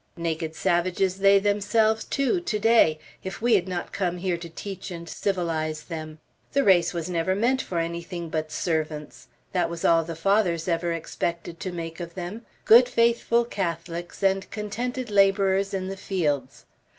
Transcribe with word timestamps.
Naked 0.17 0.55
savages 0.55 1.19
they 1.19 1.37
themselves 1.37 2.03
too, 2.05 2.39
to 2.41 2.57
day, 2.57 2.97
if 3.23 3.39
we 3.39 3.53
had 3.53 3.67
not 3.67 3.91
come 3.91 4.17
here 4.17 4.35
to 4.35 4.49
teach 4.49 4.89
and 4.89 5.07
civilize 5.07 5.83
them. 5.83 6.17
The 6.53 6.63
race 6.63 6.91
was 6.91 7.07
never 7.07 7.35
meant 7.35 7.61
for 7.61 7.77
anything 7.77 8.27
but 8.29 8.51
servants. 8.51 9.27
That 9.51 9.69
was 9.69 9.85
all 9.85 10.03
the 10.03 10.15
Fathers 10.15 10.67
ever 10.67 10.91
expected 10.91 11.59
to 11.59 11.71
make 11.71 11.99
of 11.99 12.15
them, 12.15 12.47
good, 12.65 12.89
faithful 12.89 13.45
Catholics, 13.45 14.23
and 14.23 14.49
contented 14.49 15.11
laborers 15.11 15.71
in 15.71 15.87
the 15.87 15.97
fields. 15.97 16.65